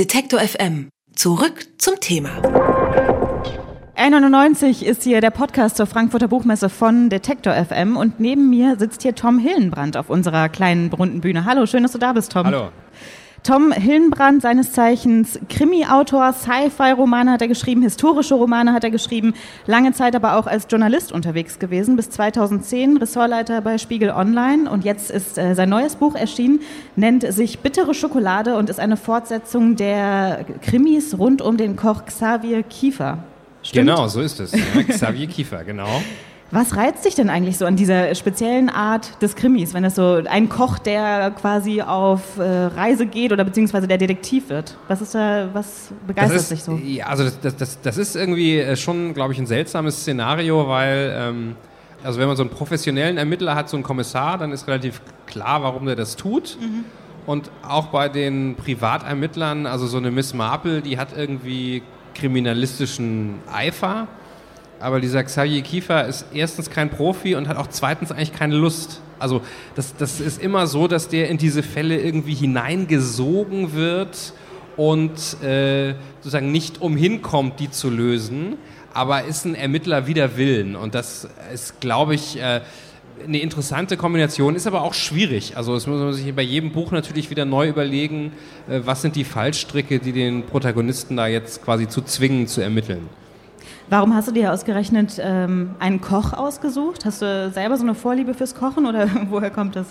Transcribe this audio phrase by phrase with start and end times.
[0.00, 0.88] Detektor FM.
[1.14, 2.30] Zurück zum Thema.
[3.96, 9.02] 91 ist hier der Podcast zur Frankfurter Buchmesse von Detektor FM und neben mir sitzt
[9.02, 11.44] hier Tom Hillenbrand auf unserer kleinen runden Bühne.
[11.44, 12.46] Hallo, schön, dass du da bist, Tom.
[12.46, 12.70] Hallo.
[13.42, 19.32] Tom Hillenbrand, seines Zeichens Krimi-Autor, Sci-Fi-Romane hat er geschrieben, historische Romane hat er geschrieben,
[19.66, 24.84] lange Zeit aber auch als Journalist unterwegs gewesen, bis 2010 Ressortleiter bei Spiegel Online und
[24.84, 26.60] jetzt ist äh, sein neues Buch erschienen,
[26.96, 32.62] nennt sich Bittere Schokolade und ist eine Fortsetzung der Krimis rund um den Koch Xavier
[32.62, 33.24] Kiefer.
[33.62, 33.88] Stimmt?
[33.88, 34.52] Genau, so ist es.
[34.52, 35.88] Ja, Xavier Kiefer, genau.
[36.52, 40.20] Was reizt dich denn eigentlich so an dieser speziellen Art des Krimis, wenn es so
[40.28, 44.76] ein Koch, der quasi auf äh, Reise geht oder beziehungsweise der Detektiv wird?
[44.88, 46.74] Was ist da, was begeistert ist, dich so?
[46.76, 51.14] Ja, also das, das, das ist irgendwie äh, schon, glaube ich, ein seltsames Szenario, weil
[51.16, 51.56] ähm,
[52.02, 55.62] also wenn man so einen professionellen Ermittler hat, so einen Kommissar, dann ist relativ klar,
[55.62, 56.58] warum der das tut.
[56.60, 56.84] Mhm.
[57.26, 61.82] Und auch bei den Privatermittlern, also so eine Miss Marple, die hat irgendwie
[62.14, 64.08] kriminalistischen Eifer
[64.80, 69.00] aber dieser Xavier Kiefer ist erstens kein Profi und hat auch zweitens eigentlich keine Lust.
[69.18, 69.42] Also
[69.74, 74.32] das, das ist immer so, dass der in diese Fälle irgendwie hineingesogen wird
[74.76, 78.56] und äh, sozusagen nicht umhinkommt, die zu lösen,
[78.94, 80.74] aber ist ein Ermittler wider Willen.
[80.74, 82.62] Und das ist, glaube ich, äh,
[83.22, 85.56] eine interessante Kombination, ist aber auch schwierig.
[85.56, 88.32] Also das muss man sich bei jedem Buch natürlich wieder neu überlegen,
[88.68, 93.08] äh, was sind die Fallstricke, die den Protagonisten da jetzt quasi zu zwingen, zu ermitteln.
[93.90, 97.04] Warum hast du dir ausgerechnet ähm, einen Koch ausgesucht?
[97.04, 99.88] Hast du selber so eine Vorliebe fürs Kochen oder woher kommt das?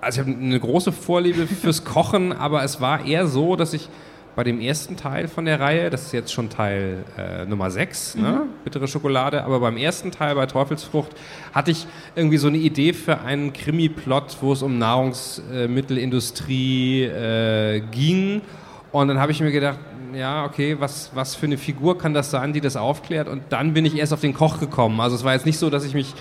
[0.00, 3.88] Also ich habe eine große Vorliebe fürs Kochen, aber es war eher so, dass ich
[4.34, 8.16] bei dem ersten Teil von der Reihe, das ist jetzt schon Teil äh, Nummer 6,
[8.16, 8.22] ne?
[8.22, 8.28] mhm.
[8.28, 8.40] ne?
[8.64, 11.12] bittere Schokolade, aber beim ersten Teil bei Teufelsfrucht
[11.52, 18.42] hatte ich irgendwie so eine Idee für einen Krimi-Plot, wo es um Nahrungsmittelindustrie äh, ging.
[18.90, 19.78] Und dann habe ich mir gedacht,
[20.14, 23.28] ja, okay, was, was für eine Figur kann das sein, die das aufklärt?
[23.28, 25.00] Und dann bin ich erst auf den Koch gekommen.
[25.00, 26.14] Also es war jetzt nicht so, dass ich mich,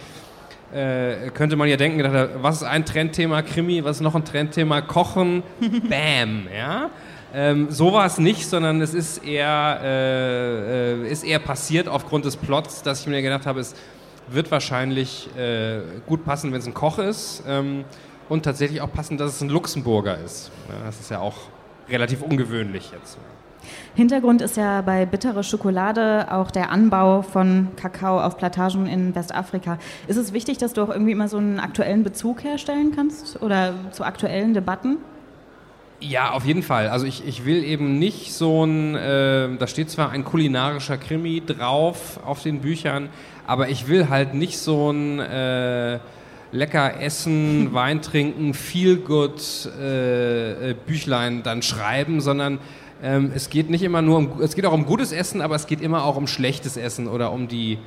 [0.73, 4.25] äh, könnte man ja denken, gedacht, was ist ein Trendthema Krimi, was ist noch ein
[4.25, 5.43] Trendthema Kochen?
[5.89, 6.89] Bam, ja.
[7.33, 12.25] Ähm, so war es nicht, sondern es ist eher, äh, äh, ist eher passiert aufgrund
[12.25, 13.75] des Plots, dass ich mir gedacht habe, es
[14.29, 17.43] wird wahrscheinlich äh, gut passen, wenn es ein Koch ist.
[17.47, 17.83] Ähm,
[18.29, 20.51] und tatsächlich auch passen, dass es ein Luxemburger ist.
[20.69, 21.35] Ja, das ist ja auch
[21.89, 23.17] relativ ungewöhnlich jetzt.
[23.95, 29.79] Hintergrund ist ja bei bittere Schokolade auch der Anbau von Kakao auf Plantagen in Westafrika.
[30.07, 33.73] Ist es wichtig, dass du auch irgendwie immer so einen aktuellen Bezug herstellen kannst oder
[33.91, 34.97] zu aktuellen Debatten?
[35.99, 36.89] Ja, auf jeden Fall.
[36.89, 41.41] Also ich, ich will eben nicht so ein, äh, da steht zwar ein kulinarischer Krimi
[41.43, 43.09] drauf auf den Büchern,
[43.47, 45.97] aber ich will halt nicht so ein äh,
[46.51, 49.41] lecker essen, Wein trinken, feel good
[49.79, 52.59] äh, äh, Büchlein dann schreiben, sondern
[53.03, 55.67] ähm, es geht nicht immer nur um, es geht auch um gutes Essen, aber es
[55.67, 57.77] geht immer auch um schlechtes Essen oder um die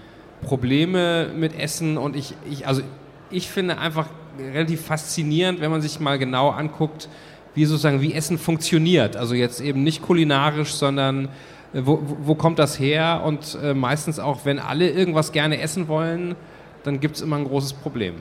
[0.42, 1.98] Probleme mit Essen.
[1.98, 2.82] Und ich, ich also
[3.30, 4.06] ich finde einfach
[4.38, 7.08] relativ faszinierend, wenn man sich mal genau anguckt,
[7.54, 9.16] wie sozusagen wie Essen funktioniert.
[9.16, 11.26] Also jetzt eben nicht kulinarisch, sondern
[11.72, 13.22] äh, wo, wo kommt das her?
[13.24, 16.36] Und äh, meistens auch, wenn alle irgendwas gerne essen wollen,
[16.84, 18.16] dann gibt es immer ein großes Problem.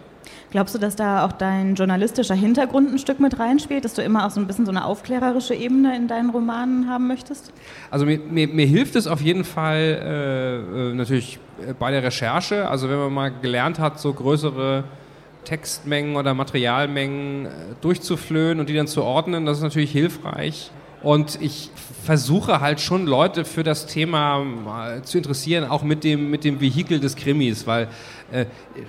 [0.51, 4.25] Glaubst du, dass da auch dein journalistischer Hintergrund ein Stück mit reinspielt, dass du immer
[4.25, 7.53] auch so ein bisschen so eine aufklärerische Ebene in deinen Romanen haben möchtest?
[7.91, 11.39] Also mir, mir, mir hilft es auf jeden Fall äh, äh natürlich
[11.77, 12.67] bei der Recherche.
[12.67, 14.85] Also wenn man mal gelernt hat, so größere
[15.45, 17.49] Textmengen oder Materialmengen äh,
[17.81, 20.71] durchzuflöhen und die dann zu ordnen, das ist natürlich hilfreich.
[21.01, 21.71] Und ich
[22.03, 24.43] versuche halt schon Leute für das Thema
[25.03, 27.87] zu interessieren, auch mit dem, mit dem Vehikel des Krimis, weil
[28.31, 28.45] äh,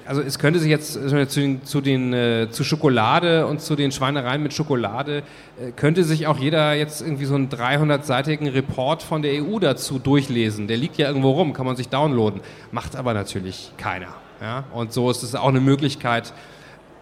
[0.06, 3.76] also es könnte sich jetzt äh, zu, den, zu, den, äh, zu Schokolade und zu
[3.76, 5.18] den Schweinereien mit Schokolade,
[5.60, 9.98] äh, könnte sich auch jeder jetzt irgendwie so einen 300-seitigen Report von der EU dazu
[9.98, 10.66] durchlesen.
[10.66, 12.40] Der liegt ja irgendwo rum, kann man sich downloaden.
[12.72, 14.14] Macht aber natürlich keiner.
[14.40, 14.64] Ja?
[14.72, 16.32] Und so ist es auch eine Möglichkeit,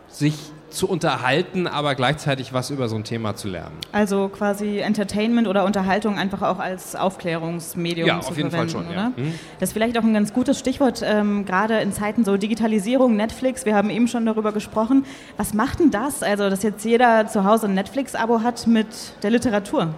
[0.08, 0.34] sich
[0.70, 3.76] zu unterhalten, aber gleichzeitig was über so ein Thema zu lernen.
[3.92, 8.84] Also quasi Entertainment oder Unterhaltung einfach auch als Aufklärungsmedium ja, zu auf jeden verwenden, Fall
[8.84, 8.94] schon?
[8.94, 9.12] Ja.
[9.16, 9.34] Mhm.
[9.60, 13.64] Das ist vielleicht auch ein ganz gutes Stichwort, ähm, gerade in Zeiten so Digitalisierung, Netflix,
[13.64, 15.04] wir haben eben schon darüber gesprochen.
[15.36, 18.88] Was macht denn das, also dass jetzt jeder zu Hause ein Netflix-Abo hat mit
[19.22, 19.94] der Literatur?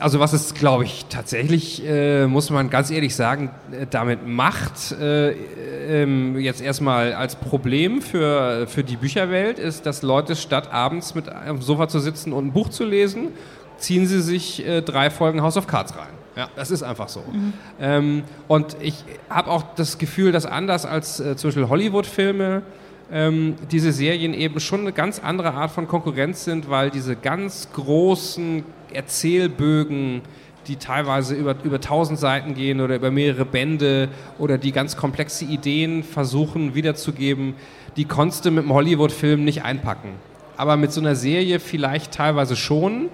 [0.00, 4.92] Also was es, glaube ich, tatsächlich, äh, muss man ganz ehrlich sagen, äh, damit macht,
[4.92, 11.14] äh, ähm, jetzt erstmal als Problem für, für die Bücherwelt, ist, dass Leute statt abends
[11.14, 13.28] mit am Sofa zu sitzen und ein Buch zu lesen,
[13.76, 16.14] ziehen sie sich äh, drei Folgen House of Cards rein.
[16.34, 17.20] Ja, das ist einfach so.
[17.20, 17.52] Mhm.
[17.78, 22.62] Ähm, und ich habe auch das Gefühl, dass anders als äh, zum Beispiel Hollywood-Filme,
[23.12, 27.68] ähm, diese Serien eben schon eine ganz andere Art von Konkurrenz sind, weil diese ganz
[27.72, 30.22] großen Erzählbögen,
[30.66, 34.08] die teilweise über, über tausend Seiten gehen oder über mehrere Bände
[34.38, 37.54] oder die ganz komplexe Ideen versuchen wiederzugeben,
[37.96, 40.10] die konntest du mit einem Hollywood-Film nicht einpacken.
[40.56, 43.08] Aber mit so einer Serie vielleicht teilweise schon.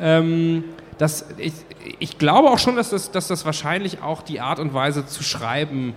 [0.00, 0.64] Ähm,
[0.98, 1.52] das, ich,
[2.00, 5.22] ich glaube auch schon, dass das, dass das wahrscheinlich auch die Art und Weise zu
[5.22, 5.94] schreiben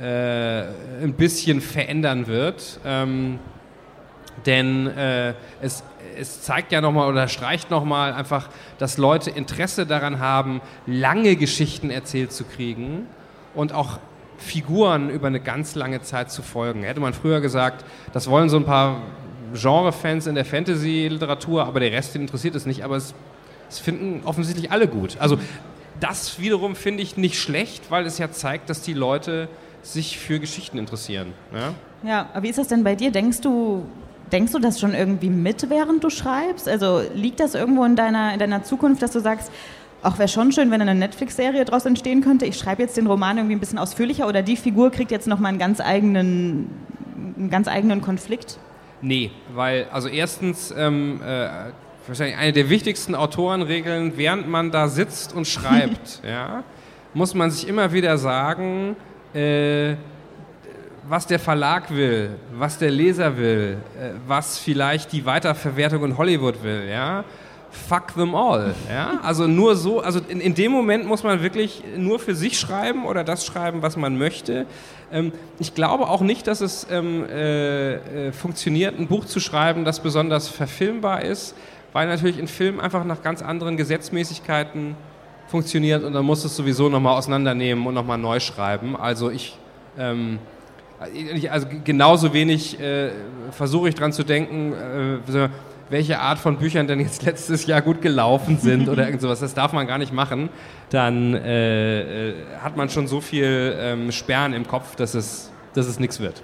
[0.00, 0.62] äh,
[1.02, 2.80] ein bisschen verändern wird.
[2.84, 3.38] Ähm,
[4.46, 5.82] denn äh, es,
[6.18, 8.48] es zeigt ja nochmal oder streicht nochmal einfach,
[8.78, 13.06] dass Leute Interesse daran haben, lange Geschichten erzählt zu kriegen
[13.54, 13.98] und auch
[14.38, 16.84] Figuren über eine ganz lange Zeit zu folgen.
[16.84, 19.02] Hätte man früher gesagt, das wollen so ein paar
[19.54, 23.14] Genre-Fans in der Fantasy-Literatur, aber der Rest interessiert es nicht, aber es,
[23.68, 25.16] es finden offensichtlich alle gut.
[25.18, 25.38] Also
[26.00, 29.48] das wiederum finde ich nicht schlecht, weil es ja zeigt, dass die Leute
[29.82, 31.32] sich für Geschichten interessieren.
[31.52, 33.10] Ja, ja aber wie ist das denn bei dir?
[33.10, 33.84] Denkst du,
[34.32, 36.68] denkst du das schon irgendwie mit, während du schreibst?
[36.68, 39.50] Also liegt das irgendwo in deiner, in deiner Zukunft, dass du sagst,
[40.02, 42.46] auch wäre schon schön, wenn eine Netflix-Serie daraus entstehen könnte.
[42.46, 45.50] Ich schreibe jetzt den Roman irgendwie ein bisschen ausführlicher oder die Figur kriegt jetzt nochmal
[45.50, 46.70] einen ganz eigenen,
[47.36, 48.58] einen ganz eigenen Konflikt?
[49.00, 51.48] Nee, weil, also erstens, ähm, äh,
[52.06, 56.62] wahrscheinlich eine der wichtigsten Autorenregeln, während man da sitzt und schreibt, ja,
[57.14, 58.96] muss man sich immer wieder sagen,
[59.34, 59.96] äh,
[61.08, 66.62] was der Verlag will, was der Leser will, äh, was vielleicht die Weiterverwertung in Hollywood
[66.62, 67.24] will, ja.
[67.70, 68.74] Fuck them all.
[68.90, 69.20] Ja?
[69.22, 73.04] Also nur so, also in, in dem Moment muss man wirklich nur für sich schreiben
[73.04, 74.64] oder das schreiben, was man möchte.
[75.12, 79.84] Ähm, ich glaube auch nicht, dass es ähm, äh, äh, funktioniert, ein Buch zu schreiben,
[79.84, 81.54] das besonders verfilmbar ist,
[81.92, 84.96] weil natürlich ein Film einfach nach ganz anderen Gesetzmäßigkeiten
[85.48, 88.96] funktioniert und dann muss es sowieso nochmal auseinandernehmen und nochmal neu schreiben.
[88.96, 89.58] Also ich,
[89.98, 90.38] ähm,
[91.50, 93.10] also genauso wenig äh,
[93.50, 95.48] versuche ich dran zu denken, äh,
[95.90, 99.40] welche Art von Büchern denn jetzt letztes Jahr gut gelaufen sind oder irgend sowas.
[99.40, 100.50] Das darf man gar nicht machen.
[100.90, 105.86] Dann äh, äh, hat man schon so viel ähm, Sperren im Kopf, dass es, dass
[105.86, 106.42] es nichts wird.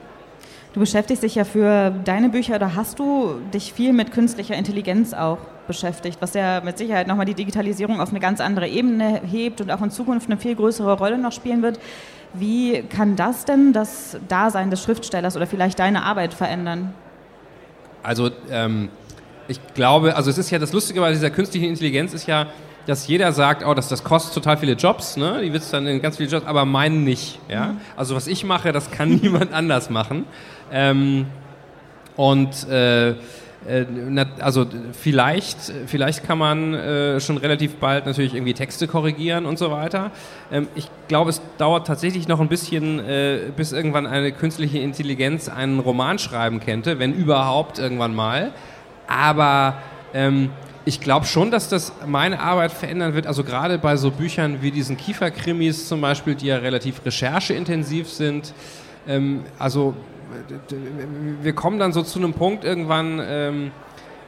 [0.75, 5.15] Du beschäftigst dich ja für deine Bücher oder hast du dich viel mit künstlicher Intelligenz
[5.15, 5.39] auch
[5.69, 9.71] beschäftigt, was ja mit Sicherheit nochmal die Digitalisierung auf eine ganz andere Ebene hebt und
[9.71, 11.79] auch in Zukunft eine viel größere Rolle noch spielen wird.
[12.33, 16.93] Wie kann das denn das Dasein des Schriftstellers oder vielleicht deine Arbeit verändern?
[18.03, 18.89] Also ähm,
[19.47, 22.49] ich glaube, also es ist ja das Lustige bei dieser künstlichen Intelligenz ist ja,
[22.87, 25.41] dass jeder sagt, oh, das, das kostet total viele Jobs, ne?
[25.43, 27.39] die wird es dann in ganz viele Jobs, aber meinen nicht.
[27.49, 27.69] Ja?
[27.69, 27.81] Mhm.
[27.97, 30.25] Also was ich mache, das kann niemand anders machen.
[30.71, 31.27] Ähm,
[32.17, 33.15] und äh,
[33.67, 33.87] äh,
[34.41, 39.71] also vielleicht, vielleicht kann man äh, schon relativ bald natürlich irgendwie Texte korrigieren und so
[39.71, 40.11] weiter.
[40.53, 45.49] Ähm, ich glaube, es dauert tatsächlich noch ein bisschen, äh, bis irgendwann eine künstliche Intelligenz
[45.49, 48.53] einen Roman schreiben könnte, wenn überhaupt irgendwann mal.
[49.07, 49.79] Aber
[50.13, 50.51] ähm,
[50.85, 53.27] ich glaube schon, dass das meine Arbeit verändern wird.
[53.27, 58.53] Also gerade bei so Büchern wie diesen Kieferkrimis zum Beispiel, die ja relativ rechercheintensiv sind.
[59.07, 59.95] Ähm, also
[61.43, 63.71] wir kommen dann so zu einem Punkt irgendwann, ähm,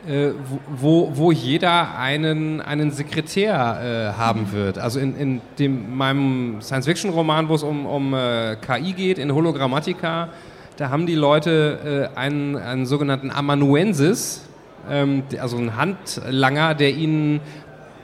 [0.07, 0.31] äh,
[0.69, 4.79] wo, wo jeder einen, einen Sekretär äh, haben wird.
[4.79, 10.29] Also in, in dem, meinem Science-Fiction-Roman, wo es um, um äh, KI geht, in Hologrammatica,
[10.77, 14.43] da haben die Leute äh, einen, einen sogenannten Amanuensis,
[14.91, 17.41] ähm, also einen Handlanger, der ihnen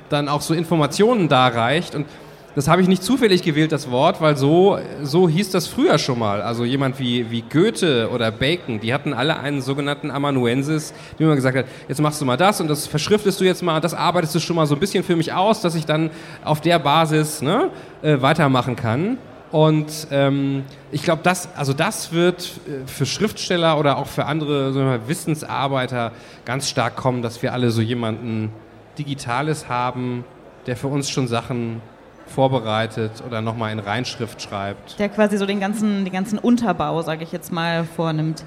[0.08, 2.06] dann auch so Informationen darreicht und
[2.54, 6.18] das habe ich nicht zufällig gewählt, das Wort, weil so, so hieß das früher schon
[6.18, 6.42] mal.
[6.42, 11.36] Also jemand wie, wie Goethe oder Bacon, die hatten alle einen sogenannten Amanuensis, wie man
[11.36, 14.34] gesagt hat, jetzt machst du mal das und das verschriftest du jetzt mal, das arbeitest
[14.34, 16.10] du schon mal so ein bisschen für mich aus, dass ich dann
[16.44, 17.70] auf der Basis ne,
[18.02, 19.16] äh, weitermachen kann.
[19.52, 24.72] Und ähm, ich glaube, das, also das wird äh, für Schriftsteller oder auch für andere
[24.72, 26.12] so Wissensarbeiter
[26.46, 28.50] ganz stark kommen, dass wir alle so jemanden
[28.98, 30.24] Digitales haben,
[30.66, 31.82] der für uns schon Sachen
[32.26, 34.98] vorbereitet oder nochmal in Reinschrift schreibt.
[34.98, 38.44] Der quasi so den ganzen, den ganzen Unterbau, sage ich jetzt mal, vornimmt.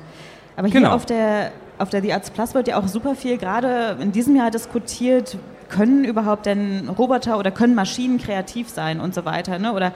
[0.57, 0.95] Aber hier genau.
[0.95, 4.35] auf der, auf der The Arts Plus wird ja auch super viel gerade in diesem
[4.35, 5.37] Jahr diskutiert,
[5.69, 9.73] können überhaupt denn Roboter oder können Maschinen kreativ sein und so weiter, ne?
[9.73, 9.93] Oder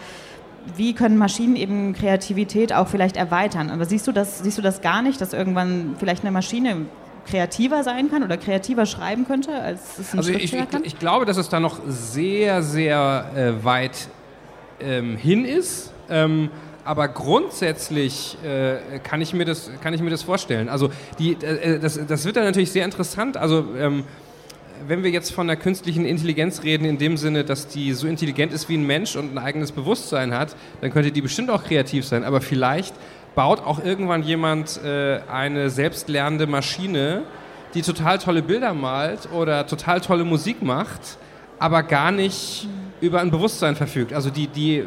[0.75, 3.69] wie können Maschinen eben Kreativität auch vielleicht erweitern?
[3.69, 6.85] Aber siehst du das, siehst du das gar nicht, dass irgendwann vielleicht eine Maschine
[7.29, 10.65] kreativer sein kann oder kreativer schreiben könnte, als es ein also ich, ich?
[10.83, 14.07] Ich glaube, dass es da noch sehr, sehr äh, weit
[14.79, 15.91] ähm, hin ist.
[16.09, 16.49] Ähm,
[16.85, 20.69] aber grundsätzlich äh, kann, ich mir das, kann ich mir das vorstellen.
[20.69, 23.37] Also die, äh, äh das, das wird dann natürlich sehr interessant.
[23.37, 24.05] Also ähm,
[24.87, 28.53] wenn wir jetzt von der künstlichen Intelligenz reden, in dem Sinne, dass die so intelligent
[28.53, 32.05] ist wie ein Mensch und ein eigenes Bewusstsein hat, dann könnte die bestimmt auch kreativ
[32.05, 32.23] sein.
[32.23, 32.95] Aber vielleicht
[33.35, 37.23] baut auch irgendwann jemand äh, eine selbstlernende Maschine,
[37.73, 41.17] die total tolle Bilder malt oder total tolle Musik macht,
[41.59, 42.67] aber gar nicht
[43.01, 44.13] über ein Bewusstsein verfügt.
[44.13, 44.85] Also die, die äh,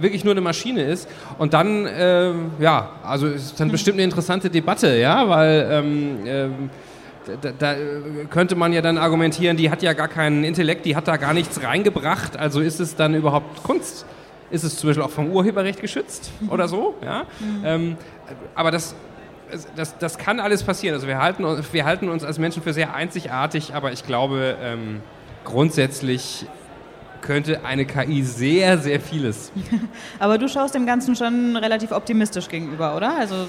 [0.00, 1.08] wirklich nur eine Maschine ist.
[1.38, 6.70] Und dann, äh, ja, also ist dann bestimmt eine interessante Debatte, ja, weil ähm, ähm,
[7.40, 7.74] da, da,
[8.30, 11.34] könnte man ja dann argumentieren, die hat ja gar keinen Intellekt, die hat da gar
[11.34, 14.06] nichts reingebracht, also ist es dann überhaupt Kunst?
[14.50, 16.94] Ist es zum Beispiel auch vom Urheberrecht geschützt oder so?
[17.04, 17.24] Ja?
[17.38, 17.62] Mhm.
[17.64, 17.96] Ähm,
[18.54, 18.94] aber das,
[19.76, 20.94] das, das kann alles passieren.
[20.94, 25.02] Also wir halten, wir halten uns als Menschen für sehr einzigartig, aber ich glaube, ähm,
[25.44, 26.46] grundsätzlich
[27.20, 29.52] könnte eine KI sehr, sehr vieles.
[30.18, 33.16] aber du schaust dem Ganzen schon relativ optimistisch gegenüber, oder?
[33.16, 33.46] Also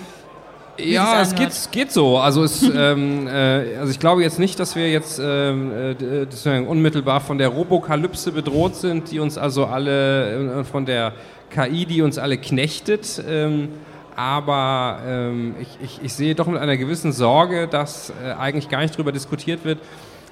[0.78, 2.18] ja, es geht, geht so.
[2.18, 7.22] Also, es, ähm, äh, also ich glaube jetzt nicht, dass wir jetzt ähm, äh, unmittelbar
[7.22, 11.14] von der Robokalypse bedroht sind, die uns also alle, äh, von der
[11.50, 13.24] KI, die uns alle knechtet.
[13.28, 13.70] Ähm,
[14.16, 18.82] aber ähm, ich, ich, ich, sehe doch mit einer gewissen Sorge, dass äh, eigentlich gar
[18.82, 19.80] nicht darüber diskutiert wird,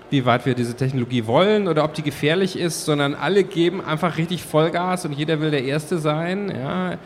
[0.10, 4.18] wie weit wir diese Technologie wollen oder ob die gefährlich ist, sondern alle geben einfach
[4.18, 6.54] richtig Vollgas und jeder will der Erste sein.
[6.54, 6.98] Ja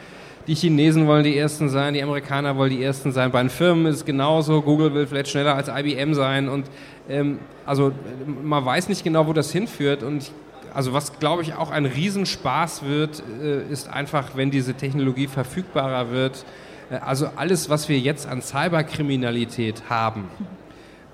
[0.47, 3.31] die Chinesen wollen die Ersten sein, die Amerikaner wollen die Ersten sein.
[3.31, 4.61] Bei den Firmen ist es genauso.
[4.61, 6.49] Google will vielleicht schneller als IBM sein.
[6.49, 6.65] Und
[7.09, 7.93] ähm, also
[8.43, 10.03] man weiß nicht genau, wo das hinführt.
[10.03, 10.31] Und ich,
[10.73, 16.11] also was glaube ich auch ein Riesenspaß wird, äh, ist einfach, wenn diese Technologie verfügbarer
[16.11, 16.45] wird.
[16.91, 20.25] Äh, also alles, was wir jetzt an Cyberkriminalität haben,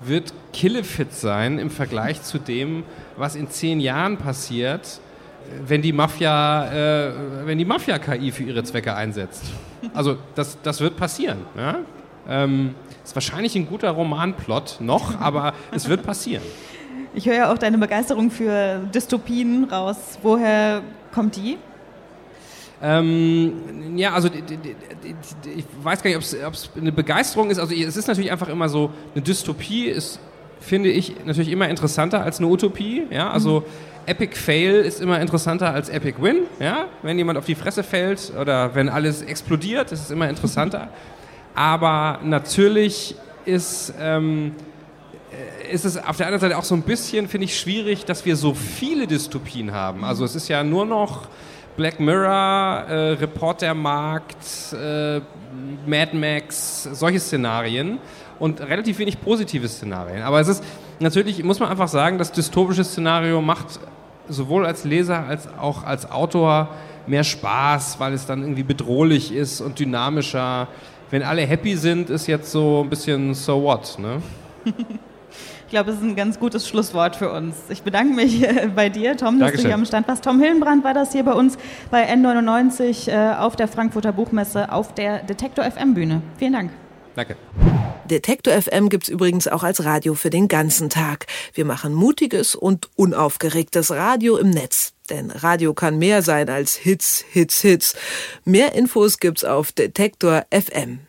[0.00, 2.82] wird killefit sein im Vergleich zu dem,
[3.16, 5.00] was in zehn Jahren passiert
[5.66, 7.12] wenn die Mafia, äh,
[7.44, 9.44] wenn die Mafia KI für ihre Zwecke einsetzt.
[9.94, 11.38] Also das, das wird passieren.
[11.56, 11.78] Ja?
[12.28, 16.42] Ähm, ist wahrscheinlich ein guter Romanplot noch, aber es wird passieren.
[17.14, 20.18] Ich höre ja auch deine Begeisterung für Dystopien raus.
[20.22, 20.82] Woher
[21.12, 21.58] kommt die?
[22.82, 27.58] Ähm, ja, also ich weiß gar nicht, ob es eine Begeisterung ist.
[27.58, 30.20] Also es ist natürlich einfach immer so, eine Dystopie ist,
[30.60, 33.02] finde ich, natürlich immer interessanter als eine Utopie.
[33.10, 36.40] Ja, also mhm Epic Fail ist immer interessanter als Epic Win.
[36.58, 36.86] Ja?
[37.02, 40.88] Wenn jemand auf die Fresse fällt oder wenn alles explodiert, ist es immer interessanter.
[41.54, 43.14] Aber natürlich
[43.44, 44.52] ist, ähm,
[45.70, 48.34] ist es auf der anderen Seite auch so ein bisschen, finde ich, schwierig, dass wir
[48.34, 50.04] so viele Dystopien haben.
[50.04, 51.28] Also es ist ja nur noch
[51.80, 55.22] Black Mirror, äh, Reportermarkt, äh,
[55.86, 57.98] Mad Max, solche Szenarien
[58.38, 60.20] und relativ wenig positive Szenarien.
[60.20, 60.62] Aber es ist
[60.98, 63.80] natürlich, muss man einfach sagen, das dystopische Szenario macht
[64.28, 66.68] sowohl als Leser als auch als Autor
[67.06, 70.68] mehr Spaß, weil es dann irgendwie bedrohlich ist und dynamischer.
[71.10, 74.20] Wenn alle happy sind, ist jetzt so ein bisschen so what, ne?
[75.70, 77.54] Ich glaube, das ist ein ganz gutes Schlusswort für uns.
[77.68, 79.62] Ich bedanke mich äh, bei dir, Tom, dass Dankeschön.
[79.62, 80.24] du hier am Stand warst.
[80.24, 81.56] Tom Hillenbrand war das hier bei uns
[81.92, 86.22] bei N99 äh, auf der Frankfurter Buchmesse auf der Detektor FM Bühne.
[86.38, 86.72] Vielen Dank.
[87.14, 87.36] Danke.
[88.06, 91.26] Detektor FM gibt's übrigens auch als Radio für den ganzen Tag.
[91.54, 94.94] Wir machen mutiges und unaufgeregtes Radio im Netz.
[95.08, 97.94] Denn Radio kann mehr sein als Hits, Hits, Hits.
[98.44, 101.00] Mehr Infos gibt's auf Detektor FM.